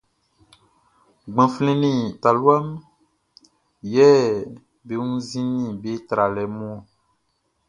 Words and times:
Gbanflɛn 1.33 1.77
nin 1.81 1.99
talua 2.21 2.55
mun 2.67 2.81
yɛ 3.93 4.09
be 4.85 4.93
wunnzin 5.01 5.51
be 5.81 5.91
tralɛ 6.07 6.43
mun 6.55 6.71
ɔn. 6.77 6.81